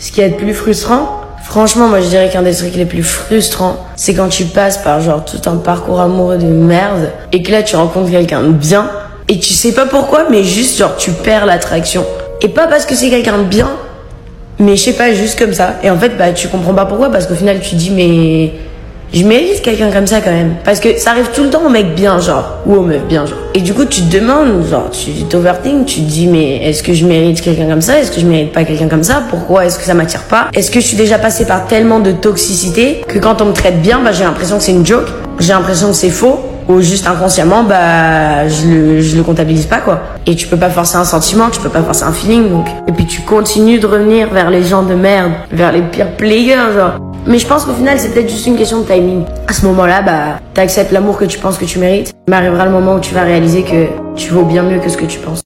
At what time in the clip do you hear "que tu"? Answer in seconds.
51.18-51.38, 51.58-51.78, 53.64-54.30, 54.96-55.18